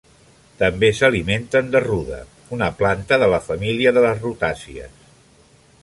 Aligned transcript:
També 0.61 0.87
s'alimenten 0.99 1.69
de 1.75 1.81
ruda, 1.83 2.21
una 2.57 2.71
planta 2.81 3.21
de 3.25 3.29
la 3.35 3.41
família 3.51 3.93
de 3.99 4.05
les 4.07 4.27
rutàcies. 4.27 4.99